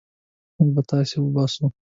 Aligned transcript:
موږ 0.57 0.69
به 0.75 0.81
تاسي 0.89 1.17
وباسو. 1.19 1.65